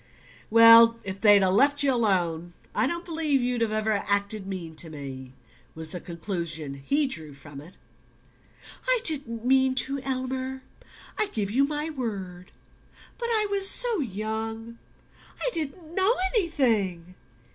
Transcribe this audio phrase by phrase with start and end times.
[0.49, 4.89] "Well, if they'd left you alone I don't believe you'd ever have acted mean to
[4.89, 5.33] me,"
[5.75, 7.77] was the conclusion he drew from it.
[8.87, 10.63] "I didn't mean to, Elmer...
[11.19, 12.49] I give you my word
[13.19, 14.79] but I was so young...
[15.39, 17.13] I didn't know anything...."